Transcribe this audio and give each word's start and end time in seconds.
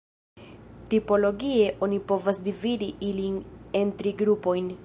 Tipologie 0.93 1.67
oni 1.87 2.01
povas 2.13 2.41
dividi 2.49 2.91
ilin 3.11 3.41
en 3.83 3.97
tri 4.01 4.19
grupojn. 4.25 4.77